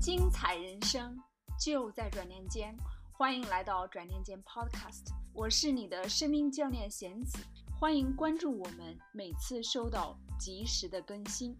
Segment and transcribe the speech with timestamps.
[0.00, 1.14] 精彩人生
[1.62, 2.74] 就在转念间，
[3.12, 7.36] 欢迎来到转念间 Podcast，我是你的生命教练闲子，
[7.78, 11.54] 欢迎关注我们，每次收到及时的更新。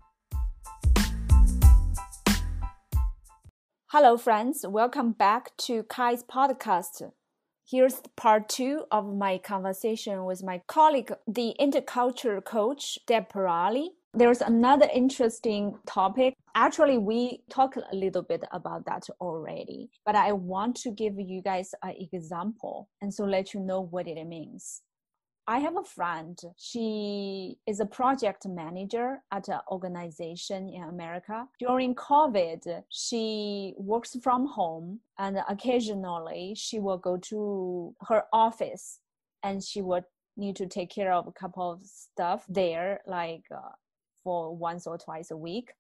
[3.89, 7.11] Hello, friends, welcome back to Kai's podcast.
[7.69, 13.97] Here's part two of my conversation with my colleague, the intercultural coach Deb Pourali.
[14.13, 16.35] There's another interesting topic.
[16.57, 21.41] Actually, we talked a little bit about that already, but I want to give you
[21.41, 24.83] guys an example and so let you know what it means.
[25.47, 26.37] I have a friend.
[26.57, 31.47] She is a project manager at an organization in America.
[31.61, 38.99] During COVID, she works from home and occasionally she will go to her office
[39.45, 40.05] and she would
[40.37, 43.71] need to take care of a couple of stuff there, like uh,
[44.25, 45.73] for once or twice a week.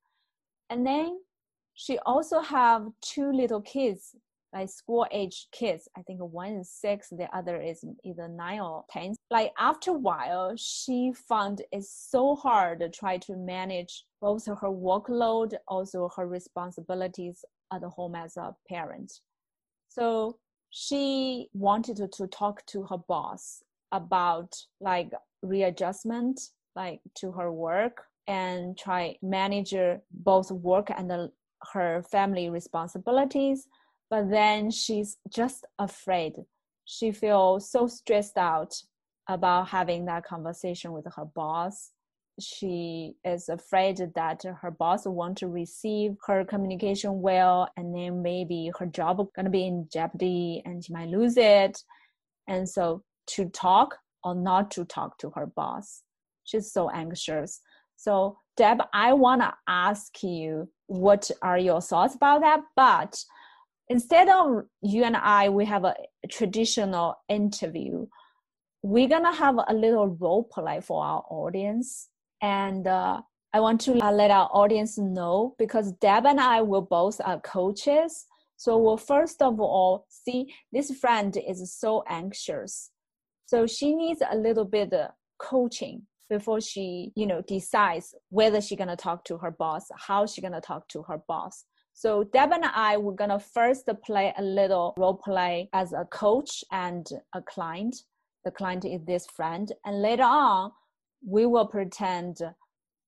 [0.68, 1.20] And then
[1.74, 4.14] she also have two little kids
[4.52, 5.88] like school age kids.
[5.96, 9.14] I think one is six, the other is either nine or ten.
[9.30, 14.68] Like after a while, she found it's so hard to try to manage both her
[14.68, 19.20] workload, also her responsibilities at home as a parent.
[19.88, 20.38] So
[20.70, 26.40] she wanted to, to talk to her boss about like readjustment,
[26.76, 29.74] like to her work and try manage
[30.10, 31.30] both work and the,
[31.72, 33.66] her family responsibilities
[34.10, 36.34] but then she's just afraid.
[36.84, 38.74] She feels so stressed out
[39.28, 41.92] about having that conversation with her boss.
[42.40, 48.86] She is afraid that her boss won't receive her communication well, and then maybe her
[48.86, 51.84] job gonna be in jeopardy, and she might lose it.
[52.48, 56.02] And so, to talk or not to talk to her boss,
[56.42, 57.60] she's so anxious.
[58.00, 62.60] So, Deb, I wanna ask you, what are your thoughts about that?
[62.74, 63.22] But
[63.90, 65.94] instead of you and I, we have a
[66.30, 68.06] traditional interview.
[68.82, 72.08] We're gonna have a little role play for our audience,
[72.40, 73.20] and uh,
[73.52, 78.24] I want to let our audience know because Deb and I will both are coaches.
[78.56, 82.92] So we'll first of all see this friend is so anxious,
[83.44, 88.78] so she needs a little bit of coaching before she you know decides whether she's
[88.78, 91.64] gonna talk to her boss, how she's gonna talk to her boss.
[91.92, 96.64] So Deb and I were gonna first play a little role play as a coach
[96.72, 97.96] and a client.
[98.44, 100.72] The client is this friend, and later on,
[101.26, 102.38] we will pretend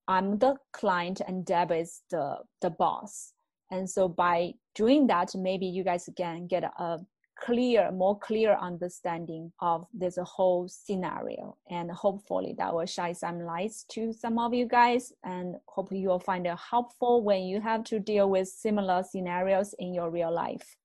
[0.09, 3.33] I'm the client and Deb is the the boss.
[3.71, 6.99] And so by doing that, maybe you guys can get a
[7.39, 11.57] clear, more clear understanding of this whole scenario.
[11.71, 15.13] And hopefully that will shine some lights to some of you guys.
[15.25, 19.95] And hopefully you'll find it helpful when you have to deal with similar scenarios in
[19.95, 20.77] your real life.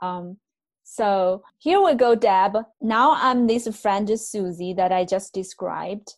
[0.00, 0.38] Um,
[0.84, 2.56] so here we go, Deb.
[2.80, 6.14] Now I'm this friend Susie that I just described.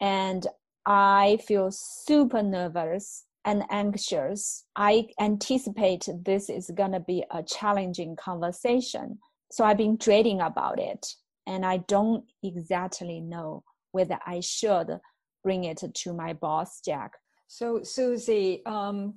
[0.00, 0.46] And
[0.86, 4.66] I feel super nervous and anxious.
[4.76, 9.18] I anticipate this is going to be a challenging conversation.
[9.50, 11.06] So I've been dreading about it.
[11.46, 15.00] And I don't exactly know whether I should
[15.42, 17.12] bring it to my boss, Jack.
[17.46, 19.14] So, Susie, um,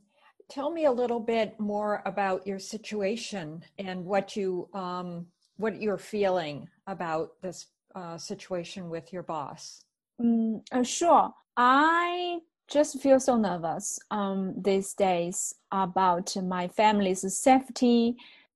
[0.50, 5.26] tell me a little bit more about your situation and what you um,
[5.58, 9.84] what you're feeling about this uh, situation with your boss.
[10.22, 11.30] Mm, uh, sure.
[11.58, 12.40] I
[12.72, 18.16] just feel so nervous um, these days about my family's safety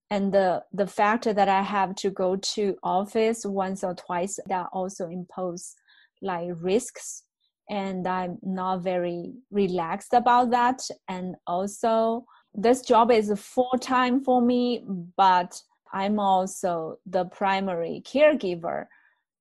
[0.09, 4.67] and the the fact that I have to go to office once or twice that
[4.71, 5.75] also impose
[6.21, 7.23] like risks.
[7.69, 10.81] And I'm not very relaxed about that.
[11.09, 14.85] And also this job is full time for me
[15.17, 15.59] but
[15.91, 18.85] I'm also the primary caregiver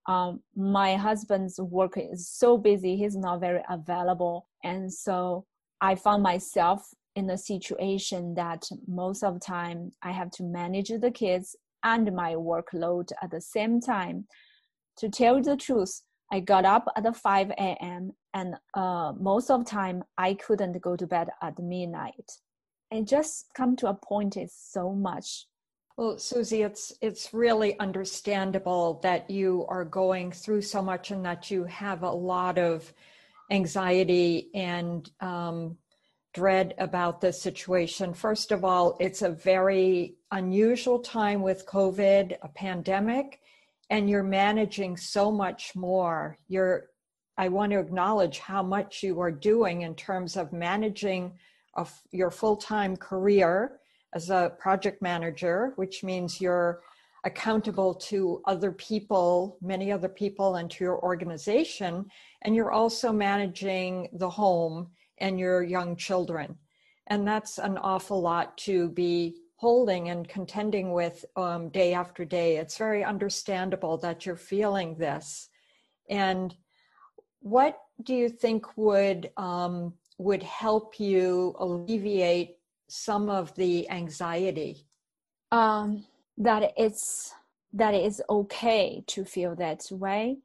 [0.06, 4.48] um, my husband's work is so busy he's not very available.
[4.62, 5.46] And so
[5.80, 10.88] i found myself in a situation that most of the time i have to manage
[10.88, 14.26] the kids and my workload at the same time.
[14.98, 16.02] To tell the truth
[16.32, 20.96] i got up at 5 a.m and uh, most of the time i couldn't go
[20.96, 22.30] to bed at midnight.
[22.90, 25.46] And just come to a point is so much
[25.96, 31.50] well, Susie, it's it's really understandable that you are going through so much and that
[31.50, 32.92] you have a lot of
[33.50, 35.76] anxiety and um,
[36.32, 38.12] dread about this situation.
[38.12, 43.40] First of all, it's a very unusual time with COVID, a pandemic,
[43.88, 46.38] and you're managing so much more.
[46.48, 46.86] You're
[47.36, 51.34] I want to acknowledge how much you are doing in terms of managing
[51.74, 53.80] of your full-time career
[54.14, 56.82] as a project manager, which means you're
[57.24, 62.06] accountable to other people, many other people, and to your organization.
[62.42, 64.88] And you're also managing the home
[65.18, 66.56] and your young children.
[67.06, 72.56] And that's an awful lot to be holding and contending with um, day after day.
[72.56, 75.48] It's very understandable that you're feeling this.
[76.10, 76.54] And
[77.40, 82.56] what do you think would um, would help you alleviate
[82.88, 84.86] some of the anxiety?
[85.50, 86.04] Um,
[86.38, 87.34] that it's
[87.72, 90.38] that it's okay to feel that way,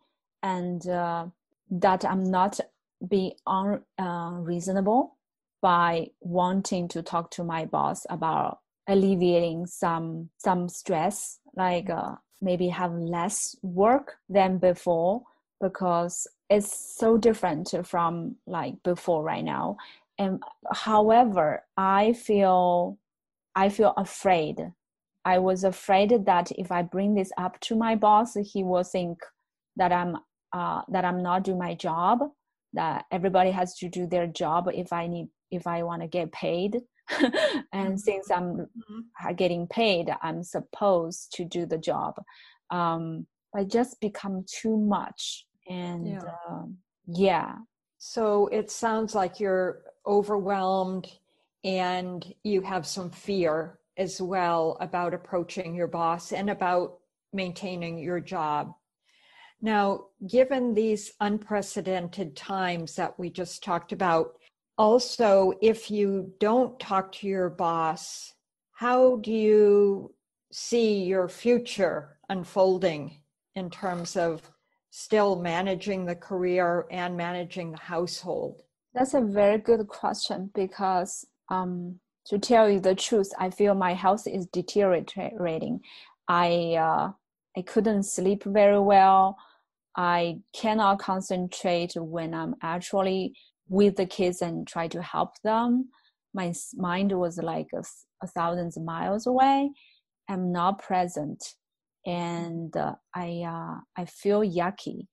[0.44, 1.28] and uh,
[1.70, 2.60] that I'm not
[3.08, 5.16] being unreasonable uh,
[5.62, 12.70] by wanting to talk to my boss about alleviating some some stress, like uh, maybe
[12.70, 15.24] have less work than before
[15.62, 19.78] because it's so different from like before right now
[20.20, 20.44] and
[20.74, 23.00] however i feel
[23.56, 24.58] i feel afraid
[25.26, 29.18] i was afraid that if i bring this up to my boss he will think
[29.76, 30.18] that i'm
[30.52, 32.20] uh, that i'm not doing my job
[32.74, 36.32] that everybody has to do their job if i need if i want to get
[36.32, 36.82] paid
[37.20, 37.32] and
[37.74, 37.96] mm-hmm.
[37.96, 39.34] since i'm mm-hmm.
[39.36, 42.14] getting paid i'm supposed to do the job
[42.72, 46.20] um, but just become too much and yeah.
[46.48, 46.78] Um,
[47.08, 47.56] yeah
[47.98, 51.08] so it sounds like you're overwhelmed
[51.64, 57.00] and you have some fear as well about approaching your boss and about
[57.34, 58.74] maintaining your job
[59.62, 64.38] now given these unprecedented times that we just talked about
[64.78, 68.34] also if you don't talk to your boss
[68.72, 70.14] how do you
[70.52, 73.22] see your future unfolding
[73.56, 74.42] in terms of
[74.90, 78.64] still managing the career and managing the household?
[78.94, 83.94] That's a very good question because um, to tell you the truth, I feel my
[83.94, 85.82] health is deteriorating.
[86.28, 87.12] I uh,
[87.58, 89.38] I couldn't sleep very well.
[89.96, 93.34] I cannot concentrate when I'm actually
[93.68, 95.90] with the kids and try to help them.
[96.34, 97.84] My mind was like a,
[98.24, 99.72] a thousand miles away.
[100.30, 101.44] I'm not present
[102.06, 105.08] and uh, I uh, I feel yucky.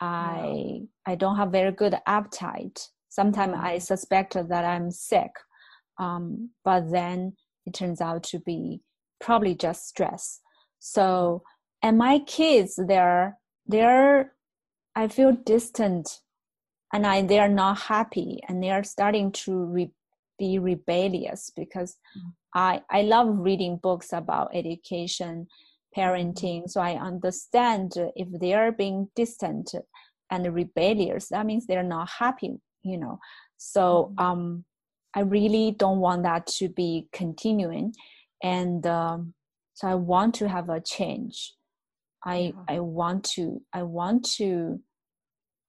[0.00, 2.88] I I don't have very good appetite.
[3.14, 5.30] Sometimes I suspect that I'm sick,
[6.00, 7.34] um, but then
[7.64, 8.80] it turns out to be
[9.20, 10.40] probably just stress.
[10.80, 11.42] So
[11.80, 14.32] and my kids they're they're
[14.96, 16.20] I feel distant,
[16.92, 19.90] and I they're not happy, and they are starting to re,
[20.36, 22.32] be rebellious because mm.
[22.52, 25.46] I I love reading books about education
[25.96, 26.68] parenting.
[26.68, 29.72] So I understand if they are being distant
[30.30, 33.18] and rebellious, that means they're not happy, you know.
[33.56, 34.24] So mm-hmm.
[34.24, 34.64] um,
[35.14, 37.94] I really don't want that to be continuing,
[38.42, 39.34] and um,
[39.74, 41.54] so I want to have a change.
[42.24, 44.80] I I want to I want to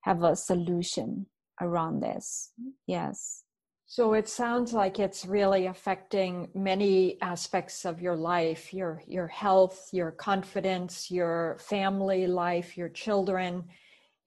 [0.02, 1.26] have a solution
[1.62, 2.52] around this.
[2.88, 3.44] Yes.
[3.88, 9.90] So it sounds like it's really affecting many aspects of your life, your your health,
[9.92, 13.64] your confidence, your family life, your children.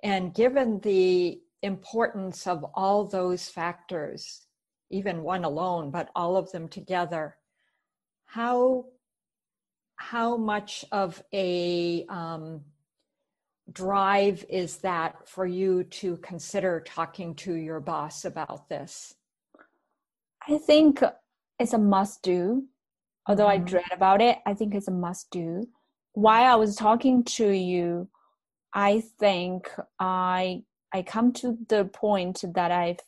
[0.02, 4.46] And given the importance of all those factors,
[4.90, 7.36] even one alone, but all of them together,
[8.26, 8.86] how
[9.96, 12.60] how much of a um,
[13.72, 19.14] drive is that for you to consider talking to your boss about this?
[20.48, 21.02] I think
[21.58, 22.64] it's a must do.
[23.26, 23.62] Although mm-hmm.
[23.62, 25.68] I dread about it, I think it's a must do.
[26.12, 28.08] While I was talking to you,
[28.72, 30.62] I think I
[30.92, 33.00] I come to the point that I've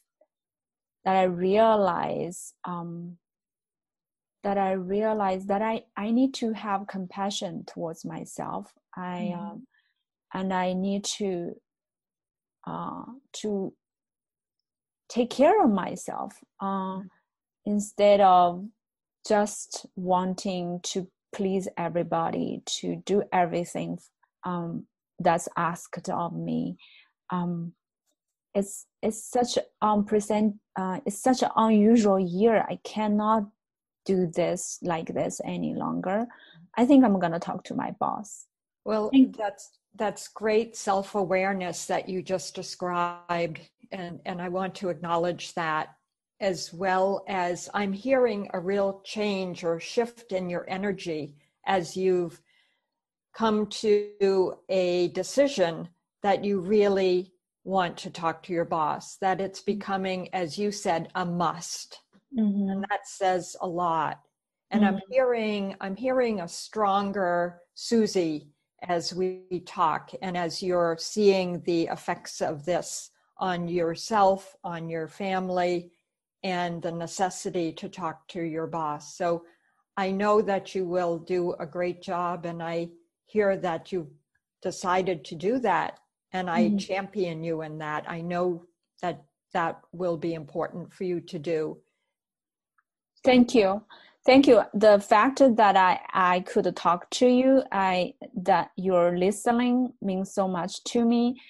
[1.05, 3.17] that I realize um,
[4.43, 8.73] that I realize that I I need to have compassion towards myself.
[8.97, 9.41] I mm-hmm.
[9.41, 9.67] um,
[10.35, 11.55] and I need to
[12.67, 13.05] uh,
[13.41, 13.73] to
[15.09, 16.35] take care of myself.
[16.61, 17.01] Uh,
[17.67, 18.65] instead of
[19.27, 23.99] just wanting to please everybody to do everything
[24.45, 24.87] um,
[25.19, 26.77] that's asked of me
[27.31, 27.73] um,
[28.55, 29.59] it's it's such
[30.07, 32.67] present uh, it's such an unusual year.
[32.69, 33.45] I cannot
[34.05, 36.27] do this like this any longer.
[36.77, 38.47] I think i'm going to talk to my boss.
[38.85, 43.61] Well that's that's great self-awareness that you just described
[43.91, 45.97] and and i want to acknowledge that
[46.41, 51.35] as well as I'm hearing a real change or shift in your energy
[51.67, 52.41] as you've
[53.35, 55.89] come to a decision
[56.23, 57.33] that you really
[57.65, 62.01] want to talk to your boss, that it's becoming, as you said, a must.
[62.37, 62.71] Mm-hmm.
[62.71, 64.21] And that says a lot.
[64.71, 64.95] and mm-hmm.
[64.95, 68.49] i'm hearing i'm hearing a stronger susie
[68.85, 75.09] as we talk and as you're seeing the effects of this on yourself on your
[75.09, 75.91] family
[76.43, 79.45] and the necessity to talk to your boss so
[79.97, 82.89] i know that you will do a great job and i
[83.27, 84.13] hear that you've
[84.63, 85.99] decided to do that
[86.33, 86.77] and i mm-hmm.
[86.77, 88.05] champion you in that.
[88.09, 88.65] I know
[89.03, 91.79] that that will be important for you to do.
[93.25, 93.83] Thank you.
[94.25, 94.63] Thank you.
[94.75, 100.47] The fact that i i could talk to you i that you're listening means so
[100.47, 101.41] much to me.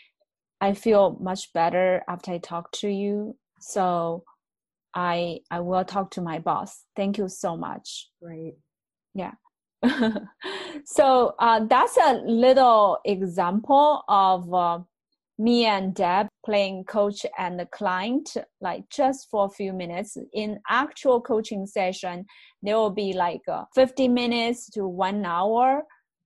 [0.60, 3.36] I feel much better after i talk to you.
[3.60, 4.24] So
[4.94, 6.84] i i will talk to my boss.
[6.96, 8.08] Thank you so much.
[8.22, 8.54] Great.
[9.14, 9.32] Yeah
[10.84, 14.78] so uh, that's a little example of uh,
[15.38, 20.18] me and Deb playing coach and the client, like just for a few minutes.
[20.34, 22.26] In actual coaching session,
[22.62, 25.82] there will be like uh, 50 minutes to one hour.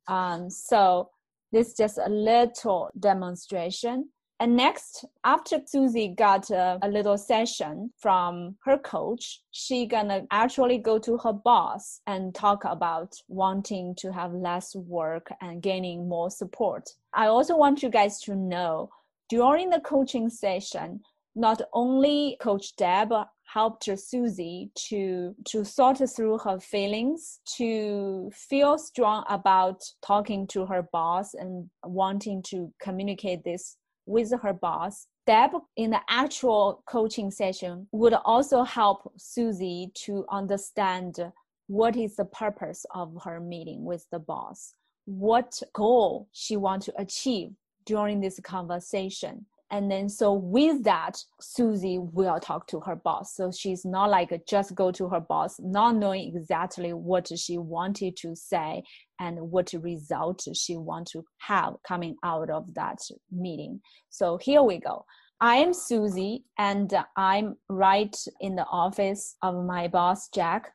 [0.08, 1.10] Um, so
[1.52, 4.08] this is just a little demonstration.
[4.40, 10.78] And next, after Susie got a, a, little session from her coach, she gonna actually
[10.78, 16.30] go to her boss and talk about wanting to have less work and gaining more
[16.30, 16.90] support.
[17.12, 18.90] I also want you guys to know
[19.28, 21.00] during the coaching session,
[21.36, 23.12] not only Coach Deb
[23.44, 30.82] helped Susie to to sort through her feelings, to feel strong about talking to her
[30.92, 33.76] boss and wanting to communicate this
[34.06, 35.06] with her boss.
[35.26, 41.18] Deb in the actual coaching session would also help Susie to understand
[41.66, 44.74] what is the purpose of her meeting with the boss,
[45.06, 47.52] what goal she wants to achieve
[47.86, 49.46] during this conversation.
[49.74, 53.34] And then, so with that, Susie will talk to her boss.
[53.34, 58.16] So she's not like just go to her boss, not knowing exactly what she wanted
[58.18, 58.84] to say
[59.18, 63.00] and what result she want to have coming out of that
[63.32, 63.80] meeting.
[64.10, 65.04] So here we go.
[65.40, 70.70] I am Susie, and I'm right in the office of my boss, Jack.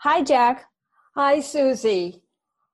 [0.00, 0.66] Hi, Jack.
[1.14, 2.22] Hi, Susie.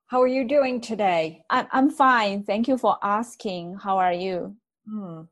[0.08, 1.44] How are you doing today?
[1.48, 2.42] I'm, I'm fine.
[2.42, 3.76] Thank you for asking.
[3.80, 4.56] How are you?
[4.88, 5.22] Hmm.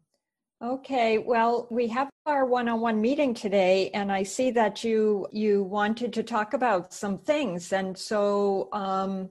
[0.63, 6.13] Okay, well, we have our one-on-one meeting today, and I see that you you wanted
[6.13, 7.73] to talk about some things.
[7.73, 9.31] And so, um,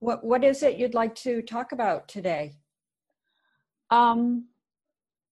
[0.00, 2.54] what what is it you'd like to talk about today?
[3.90, 4.46] Um,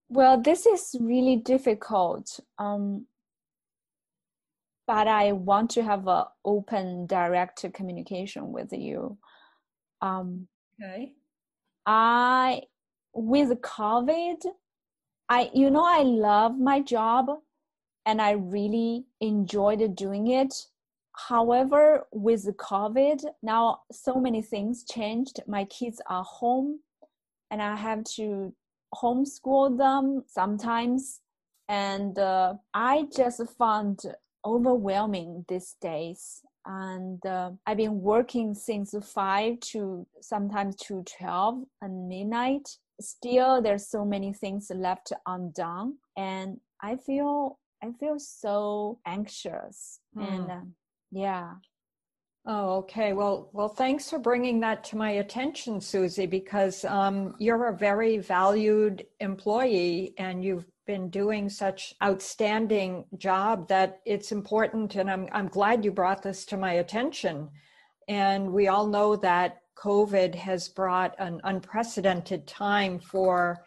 [0.08, 2.38] well, this is really difficult.
[2.58, 3.06] Um,
[4.86, 9.16] but I want to have a open, direct communication with you.
[10.02, 10.48] Um,
[10.82, 11.14] okay.
[11.86, 12.62] I
[13.14, 14.44] with COVID,
[15.28, 17.26] I you know I love my job,
[18.06, 20.54] and I really enjoyed doing it.
[21.28, 25.40] However, with COVID, now so many things changed.
[25.46, 26.80] My kids are home,
[27.50, 28.52] and I have to
[28.94, 31.20] homeschool them sometimes,
[31.68, 34.00] and uh, I just found
[34.44, 42.08] overwhelming these days and uh, I've been working since five to sometimes to twelve and
[42.08, 42.68] midnight.
[43.00, 50.00] Still, there's so many things left undone, and I feel I feel so anxious.
[50.16, 50.32] Mm.
[50.32, 50.60] And uh,
[51.10, 51.50] yeah.
[52.46, 53.14] Oh, okay.
[53.14, 58.18] Well, well, thanks for bringing that to my attention, Susie, because um, you're a very
[58.18, 65.48] valued employee and you've been doing such outstanding job that it's important and I'm I'm
[65.48, 67.48] glad you brought this to my attention.
[68.08, 73.64] And we all know that COVID has brought an unprecedented time for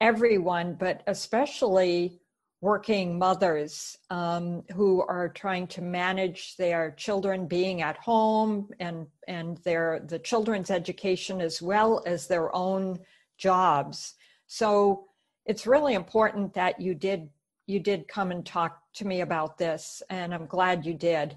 [0.00, 2.20] everyone, but especially
[2.60, 9.58] working mothers um, who are trying to manage their children being at home and and
[9.58, 12.98] their the children's education as well as their own
[13.36, 14.14] jobs.
[14.46, 15.06] So
[15.46, 17.28] it's really important that you did
[17.66, 21.36] you did come and talk to me about this and i'm glad you did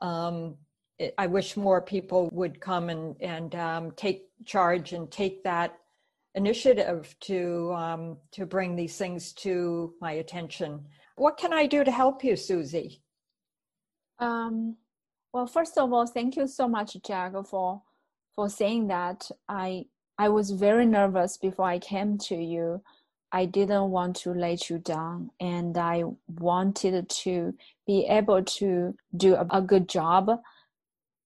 [0.00, 0.56] um,
[1.18, 5.78] i wish more people would come and and um, take charge and take that
[6.34, 10.86] initiative to um, to bring these things to my attention.
[11.16, 13.02] What can i do to help you susie?
[14.18, 14.76] Um,
[15.32, 17.82] well first of all thank you so much jack for
[18.34, 19.30] for saying that.
[19.48, 19.86] I
[20.18, 22.82] i was very nervous before i came to you.
[23.34, 26.04] I didn't want to let you down and I
[26.38, 27.54] wanted to
[27.86, 30.30] be able to do a, a good job.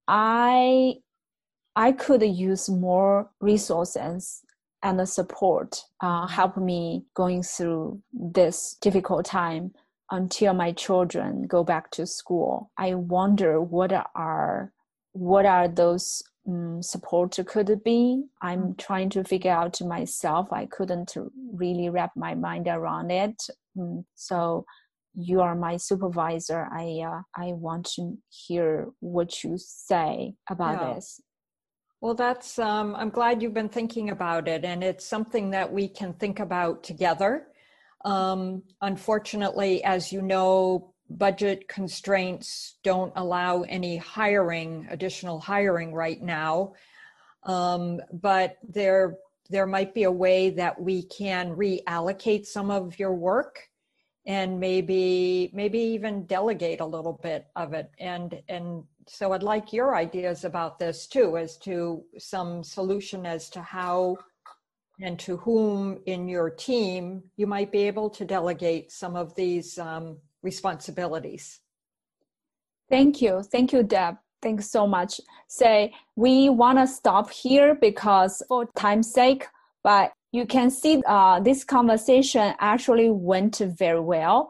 [0.09, 0.97] I
[1.75, 4.43] I could use more resources
[4.83, 9.73] and support uh, help me going through this difficult time.
[10.11, 12.71] until my children go back to school.
[12.79, 14.73] I wonder what are
[15.13, 18.25] what are those um, support could be.
[18.41, 18.79] I'm mm.
[18.79, 20.53] trying to figure out myself.
[20.53, 21.17] I couldn't
[21.53, 23.43] really wrap my mind around it.
[23.79, 24.65] Um, so
[25.17, 26.69] you are my supervisor.
[26.73, 30.95] I uh, I want to hear what you say about yeah.
[30.95, 31.21] this.
[32.03, 35.89] Well, that's, um, I'm glad you've been thinking about it, and it's something that we
[35.89, 37.49] can think about together.
[38.05, 46.75] Um, unfortunately, as you know, budget constraints don't allow any hiring, additional hiring right now.
[47.45, 49.17] Um, but there,
[49.49, 53.61] there might be a way that we can reallocate some of your work
[54.27, 59.73] and maybe maybe even delegate a little bit of it and and so I'd like
[59.73, 64.17] your ideas about this too, as to some solution as to how
[65.01, 69.79] and to whom in your team you might be able to delegate some of these
[69.79, 71.61] um, responsibilities.
[72.89, 73.43] Thank you.
[73.43, 74.17] Thank you, Deb.
[74.43, 75.21] Thanks so much.
[75.49, 79.47] Say, we want to stop here because for time's sake,
[79.83, 84.49] but you can see uh, this conversation actually went very well.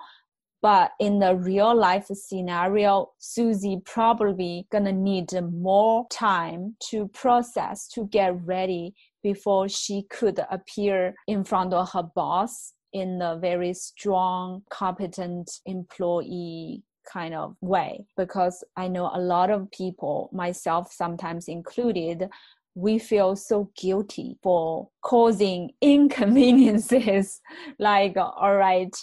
[0.60, 8.08] But in the real life scenario, Susie probably gonna need more time to process, to
[8.08, 14.62] get ready before she could appear in front of her boss in a very strong,
[14.68, 18.04] competent employee kind of way.
[18.16, 22.28] Because I know a lot of people, myself sometimes included,
[22.76, 27.40] we feel so guilty for causing inconveniences
[27.80, 28.94] like all right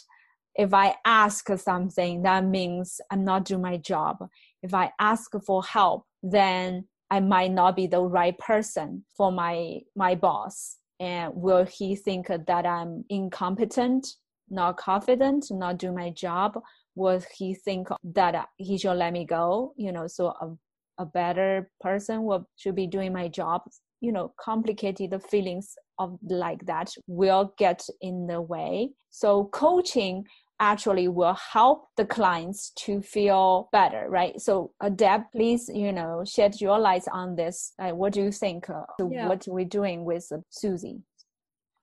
[0.55, 4.17] if I ask something, that means I'm not doing my job.
[4.61, 9.79] If I ask for help, then I might not be the right person for my
[9.95, 10.77] my boss.
[10.99, 14.07] And will he think that I'm incompetent,
[14.49, 16.59] not confident, not doing my job?
[16.95, 19.73] Will he think that he should let me go?
[19.75, 20.59] You know, so um,
[20.97, 23.61] a, better person will should be doing my job.
[24.01, 28.89] You know, complicated the feelings of like that will get in the way.
[29.09, 30.25] So coaching
[30.59, 34.39] actually will help the clients to feel better, right?
[34.39, 37.73] So, Deb, please, you know, shed your light on this.
[37.79, 38.69] Uh, what do you think?
[38.69, 39.27] Uh, yeah.
[39.27, 41.01] What we're doing with uh, Susie?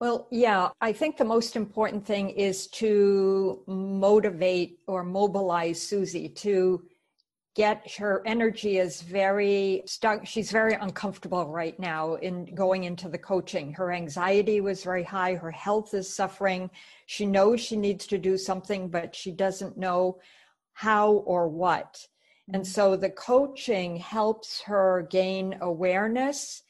[0.01, 6.83] Well, yeah, I think the most important thing is to motivate or mobilize Susie to
[7.57, 13.19] get her energy is very stuck she's very uncomfortable right now in going into the
[13.19, 13.73] coaching.
[13.73, 16.71] Her anxiety was very high her health is suffering.
[17.07, 20.19] She knows she needs to do something but she doesn't know
[20.75, 22.07] how or what.
[22.53, 22.71] And mm-hmm.
[22.71, 26.63] so the coaching helps her gain awareness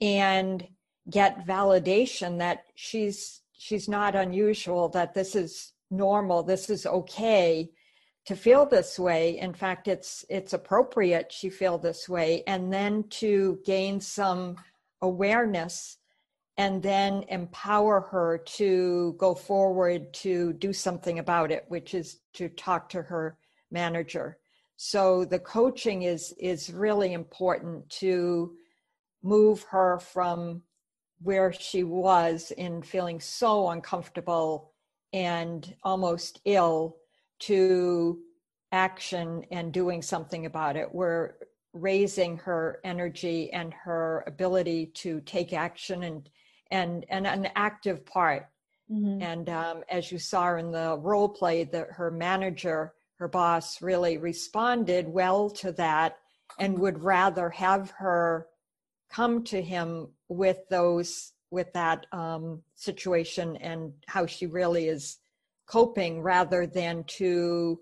[0.00, 0.66] and
[1.08, 7.70] get validation that she's she's not unusual that this is normal this is okay
[8.26, 9.38] to feel this way.
[9.38, 14.56] In fact it's it's appropriate she feel this way and then to gain some
[15.02, 15.96] awareness
[16.56, 22.48] and then empower her to go forward to do something about it which is to
[22.50, 23.38] talk to her
[23.70, 24.38] manager.
[24.76, 28.54] So the coaching is is really important to
[29.22, 30.62] move her from
[31.22, 34.72] where she was in feeling so uncomfortable
[35.12, 36.96] and almost ill
[37.40, 38.18] to
[38.72, 40.94] action and doing something about it.
[40.94, 41.34] We're
[41.72, 46.28] raising her energy and her ability to take action and
[46.70, 48.48] and and an active part.
[48.90, 49.22] Mm-hmm.
[49.22, 54.18] And um, as you saw in the role play, that her manager, her boss, really
[54.18, 56.18] responded well to that
[56.58, 58.46] and would rather have her
[59.10, 65.18] come to him with those with that um, situation and how she really is
[65.70, 67.78] coping rather than to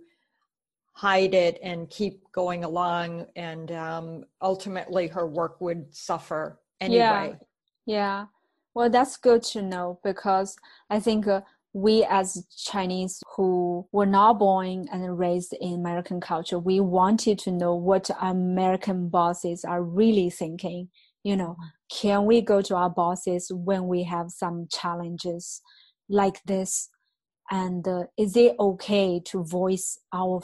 [0.93, 7.35] hide it and keep going along and um, ultimately her work would suffer anyway.
[7.87, 7.97] Yeah.
[8.01, 8.25] Yeah.
[8.75, 10.55] Well that's good to know because
[10.89, 11.41] i think uh,
[11.73, 17.51] we as chinese who were not born and raised in american culture we wanted to
[17.51, 20.89] know what american bosses are really thinking.
[21.25, 21.57] You know
[21.91, 25.61] can we go to our bosses when we have some challenges
[26.09, 26.89] like this
[27.51, 30.43] and uh, is it okay to voice our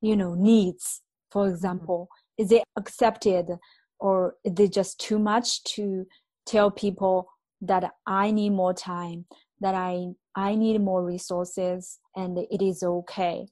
[0.00, 1.02] you know needs?
[1.30, 1.54] For mm-hmm.
[1.54, 3.46] example is it accepted
[3.98, 6.06] or is it just too much to
[6.44, 7.28] tell people
[7.62, 9.24] that i need more time
[9.60, 13.46] that i i need more resources and it is okay?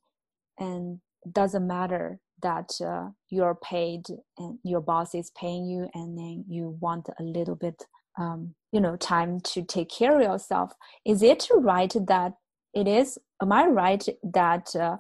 [0.59, 1.01] And
[1.33, 4.03] doesn't matter that uh, you're paid
[4.39, 7.83] and your boss is paying you and then you want a little bit
[8.19, 10.73] um, you know time to take care of yourself.
[11.05, 12.35] Is it right that
[12.75, 14.97] it is Am I right that uh,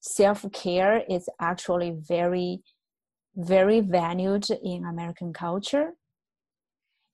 [0.00, 2.62] self care is actually very,
[3.36, 5.92] very valued in American culture?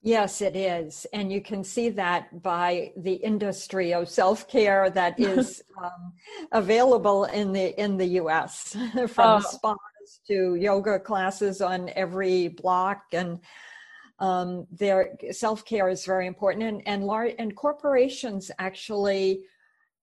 [0.03, 1.07] Yes, it is.
[1.13, 6.13] And you can see that by the industry of self-care that is um,
[6.53, 8.75] available in the in the US
[9.09, 9.41] from oh.
[9.41, 13.39] spas to yoga classes on every block and
[14.19, 19.45] um, their self-care is very important and and large and corporations actually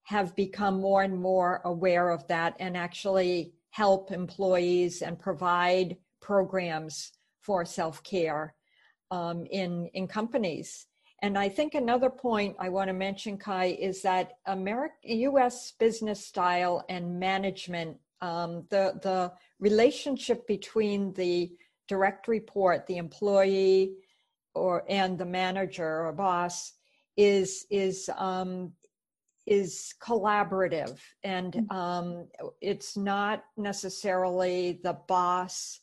[0.07, 7.11] have become more and more aware of that and actually help employees and provide programs
[7.41, 8.55] for self-care
[9.11, 10.87] um, in in companies.
[11.21, 15.73] And I think another point I want to mention, Kai, is that American U.S.
[15.77, 21.51] business style and management, um, the the relationship between the
[21.89, 23.95] direct report, the employee,
[24.55, 26.71] or and the manager or boss
[27.17, 28.71] is is um,
[29.47, 31.75] is collaborative, and mm.
[31.75, 32.27] um,
[32.61, 35.79] it's not necessarily the boss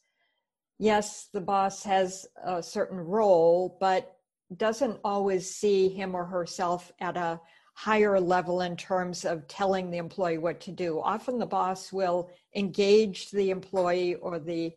[0.79, 4.17] yes, the boss has a certain role, but
[4.57, 7.41] doesn't always see him or herself at a
[7.75, 11.01] higher level in terms of telling the employee what to do.
[11.01, 14.73] Often the boss will engage the employee or the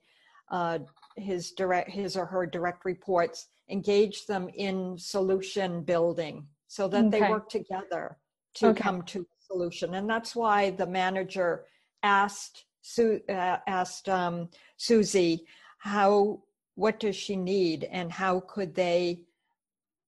[0.49, 0.79] uh,
[1.17, 7.19] his direct his or her direct reports, engage them in solution building so that okay.
[7.19, 8.17] they work together
[8.57, 8.81] to okay.
[8.81, 9.95] come to a solution.
[9.95, 11.65] And that's why the manager
[12.03, 15.45] asked Su- uh, asked um, Susie
[15.77, 16.41] how
[16.75, 19.21] what does she need and how could they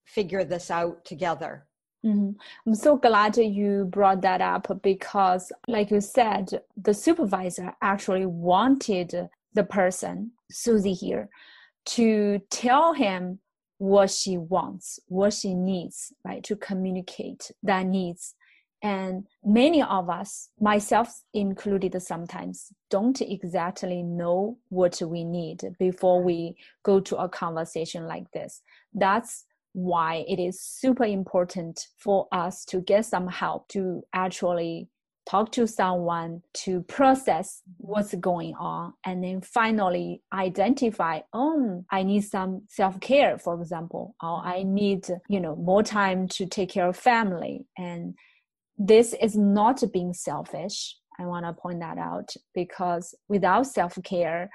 [0.06, 1.66] figure this out together
[2.06, 2.32] mm-hmm.
[2.66, 9.30] i'm so glad you brought that up because like you said the supervisor actually wanted
[9.54, 11.30] the person susie here
[11.86, 13.40] to tell him
[13.78, 18.36] what she wants what she needs right to communicate that needs
[18.82, 26.56] and many of us, myself included sometimes, don't exactly know what we need before we
[26.84, 28.62] go to a conversation like this.
[28.94, 34.88] That's why it is super important for us to get some help to actually
[35.30, 42.22] talk to someone to process what's going on and then finally identify oh i need
[42.22, 46.98] some self-care for example or i need you know more time to take care of
[46.98, 48.16] family and
[48.80, 50.96] this is not being selfish.
[51.20, 54.50] I want to point that out because without self care,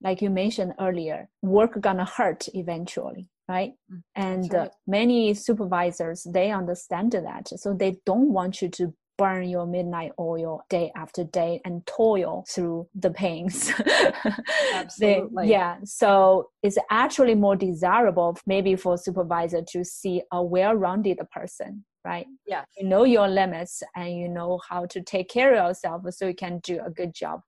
[0.00, 3.72] like you mentioned earlier, work gonna hurt eventually, right?
[3.92, 4.68] Mm, and right.
[4.68, 10.12] Uh, many supervisors they understand that, so they don't want you to burn your midnight
[10.18, 13.72] oil day after day and toil through the pains.
[14.74, 15.46] Absolutely.
[15.46, 15.76] they, yeah.
[15.84, 22.26] So it's actually more desirable maybe for a supervisor to see a well-rounded person right?
[22.46, 22.64] Yeah.
[22.76, 26.34] You know your limits and you know how to take care of yourself so you
[26.34, 27.40] can do a good job.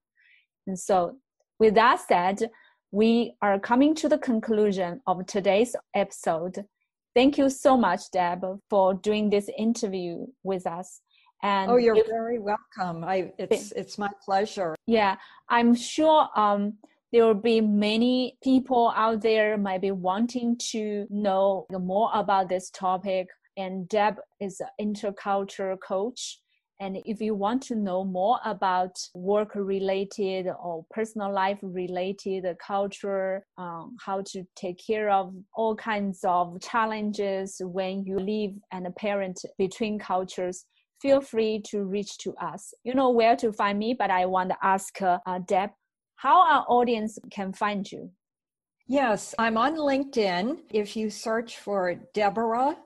[0.67, 1.17] And so,
[1.59, 2.51] with that said,
[2.91, 6.65] we are coming to the conclusion of today's episode.
[7.15, 11.01] Thank you so much, Deb, for doing this interview with us.
[11.43, 13.05] And oh, you're if, very welcome.
[13.05, 14.75] I it's it's my pleasure.
[14.87, 15.17] Yeah,
[15.49, 16.75] I'm sure um,
[17.13, 22.71] there will be many people out there might be wanting to know more about this
[22.71, 26.41] topic and Deb is an intercultural coach.
[26.79, 33.47] And if you want to know more about work related or personal life related culture,
[33.57, 39.41] um, how to take care of all kinds of challenges when you live and parent
[39.57, 40.67] between cultures,
[41.01, 42.75] feel free to reach to us.
[42.85, 45.71] You know where to find me, but I want to ask uh, Deb
[46.17, 48.11] how our audience can find you.
[48.87, 50.59] Yes, I'm on LinkedIn.
[50.71, 52.77] If you search for Deborah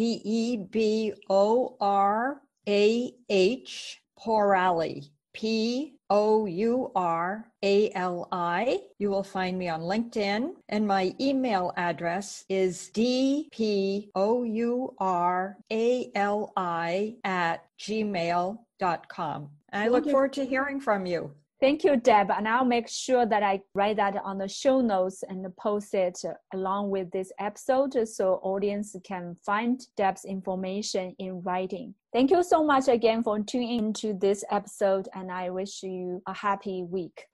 [0.00, 5.10] D E B O R A H Pourali.
[5.34, 8.80] P O U R A L I.
[8.98, 14.94] You will find me on LinkedIn, and my email address is D P O U
[14.96, 19.50] R A L I at gmail.com.
[19.70, 21.30] I look forward to hearing from you.
[21.60, 22.30] Thank you, Deb.
[22.30, 26.18] And I'll make sure that I write that on the show notes and post it
[26.54, 31.94] along with this episode so audience can find Deb's information in writing.
[32.14, 36.32] Thank you so much again for tuning into this episode and I wish you a
[36.32, 37.26] happy week.